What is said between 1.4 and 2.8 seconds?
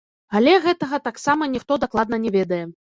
ніхто дакладна не ведае.